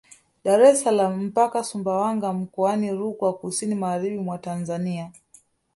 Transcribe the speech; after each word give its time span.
Dar 0.43 0.61
es 0.69 0.81
salaam 0.83 1.13
mpaka 1.25 1.63
Sumbawanga 1.63 2.33
mkoani 2.33 2.91
Rukwa 2.91 3.33
kusini 3.33 3.75
magharibi 3.75 4.17
mwa 4.19 4.37
Tanzania 4.37 5.11